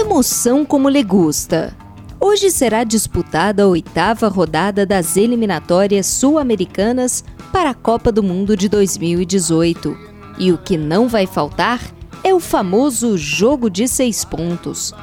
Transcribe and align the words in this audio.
Emoção 0.00 0.64
como 0.64 0.88
le 0.88 1.02
gusta. 1.02 1.76
Hoje 2.20 2.52
será 2.52 2.84
disputada 2.84 3.64
a 3.64 3.66
oitava 3.66 4.28
rodada 4.28 4.86
das 4.86 5.16
eliminatórias 5.16 6.06
sul-americanas 6.06 7.24
para 7.52 7.70
a 7.70 7.74
Copa 7.74 8.12
do 8.12 8.22
Mundo 8.22 8.56
de 8.56 8.68
2018. 8.68 9.98
E 10.38 10.52
o 10.52 10.56
que 10.56 10.76
não 10.76 11.08
vai 11.08 11.26
faltar 11.26 11.80
é 12.22 12.32
o 12.32 12.38
famoso 12.38 13.18
jogo 13.18 13.68
de 13.68 13.88
seis 13.88 14.24
pontos. 14.24 14.94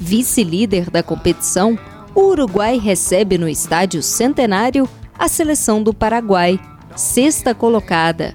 Vice-líder 0.00 0.90
da 0.90 1.04
competição, 1.04 1.78
o 2.12 2.22
Uruguai 2.22 2.80
recebe 2.80 3.38
no 3.38 3.48
Estádio 3.48 4.02
Centenário 4.02 4.88
a 5.16 5.28
seleção 5.28 5.80
do 5.80 5.94
Paraguai, 5.94 6.58
sexta 6.96 7.54
colocada. 7.54 8.34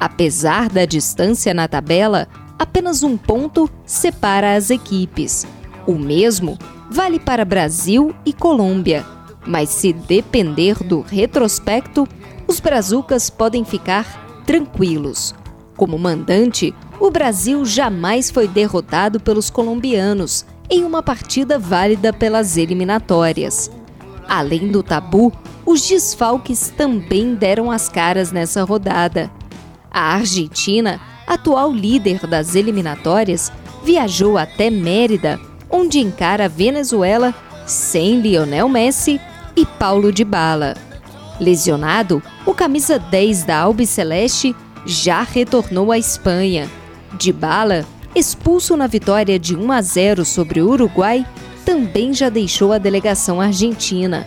Apesar 0.00 0.68
da 0.68 0.84
distância 0.84 1.54
na 1.54 1.68
tabela, 1.68 2.26
apenas 2.58 3.02
um 3.02 3.16
ponto 3.16 3.68
separa 3.84 4.54
as 4.54 4.70
equipes. 4.70 5.46
O 5.86 5.94
mesmo 5.94 6.58
vale 6.90 7.18
para 7.18 7.44
Brasil 7.44 8.14
e 8.24 8.32
Colômbia, 8.32 9.04
mas 9.46 9.68
se 9.68 9.92
depender 9.92 10.82
do 10.82 11.00
retrospecto, 11.00 12.08
os 12.46 12.60
brazucas 12.60 13.30
podem 13.30 13.64
ficar 13.64 14.42
tranquilos. 14.46 15.34
Como 15.76 15.98
mandante, 15.98 16.74
o 17.00 17.10
Brasil 17.10 17.64
jamais 17.64 18.30
foi 18.30 18.46
derrotado 18.46 19.18
pelos 19.18 19.50
colombianos 19.50 20.46
em 20.70 20.84
uma 20.84 21.02
partida 21.02 21.58
válida 21.58 22.12
pelas 22.12 22.56
eliminatórias. 22.56 23.70
Além 24.26 24.68
do 24.68 24.82
tabu, 24.82 25.32
os 25.66 25.86
desfalques 25.86 26.72
também 26.76 27.34
deram 27.34 27.70
as 27.70 27.88
caras 27.88 28.32
nessa 28.32 28.62
rodada. 28.62 29.30
A 29.90 30.14
Argentina, 30.14 31.00
atual 31.26 31.72
líder 31.72 32.26
das 32.26 32.54
eliminatórias, 32.54 33.52
viajou 33.84 34.38
até 34.38 34.70
Mérida, 34.70 35.40
onde 35.70 35.98
encara 35.98 36.46
a 36.46 36.48
Venezuela 36.48 37.34
sem 37.66 38.20
Lionel 38.20 38.68
Messi 38.68 39.20
e 39.56 39.64
Paulo 39.64 40.12
Dybala. 40.12 40.74
Lesionado, 41.40 42.22
o 42.46 42.54
camisa 42.54 42.98
10 42.98 43.44
da 43.44 43.58
Albiceleste 43.58 44.54
já 44.86 45.22
retornou 45.22 45.90
à 45.90 45.98
Espanha. 45.98 46.70
Dybala, 47.14 47.84
expulso 48.14 48.76
na 48.76 48.86
vitória 48.86 49.38
de 49.38 49.56
1 49.56 49.72
a 49.72 49.82
0 49.82 50.24
sobre 50.24 50.60
o 50.60 50.68
Uruguai, 50.68 51.26
também 51.64 52.12
já 52.12 52.28
deixou 52.28 52.72
a 52.72 52.78
delegação 52.78 53.40
argentina. 53.40 54.26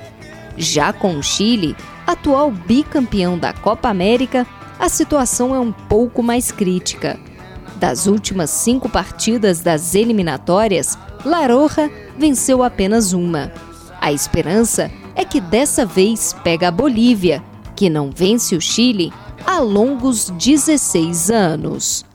Já 0.58 0.92
com 0.92 1.16
o 1.16 1.24
Chile, 1.24 1.76
atual 2.06 2.52
bicampeão 2.52 3.38
da 3.38 3.54
Copa 3.54 3.90
América, 3.90 4.46
a 4.80 4.90
situação 4.90 5.54
é 5.54 5.60
um 5.60 5.72
pouco 5.72 6.22
mais 6.22 6.52
crítica. 6.52 7.20
Das 7.78 8.08
últimas 8.08 8.50
cinco 8.50 8.90
partidas 8.90 9.60
das 9.60 9.94
eliminatórias, 9.96 10.98
La 11.24 11.46
Roja 11.48 11.92
venceu 12.18 12.64
apenas 12.64 13.14
uma. 13.14 13.52
A 14.02 14.12
esperança 14.12 14.92
é 15.16 15.26
que 15.26 15.42
dessa 15.42 15.86
vez 15.86 16.36
pega 16.44 16.68
a 16.68 16.72
Bolívia, 16.72 17.44
que 17.76 17.90
não 17.90 18.12
vence 18.12 18.56
o 18.56 18.62
Chile 18.62 19.12
há 19.46 19.60
longos 19.60 20.30
16 20.32 21.30
anos. 21.32 22.06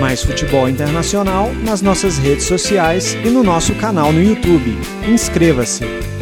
Mais 0.00 0.22
futebol 0.22 0.68
internacional 0.68 1.52
nas 1.62 1.80
nossas 1.80 2.18
redes 2.18 2.44
sociais 2.44 3.14
e 3.24 3.30
no 3.30 3.42
nosso 3.42 3.74
canal 3.76 4.12
no 4.12 4.22
YouTube. 4.22 4.76
Inscreva-se! 5.08 6.13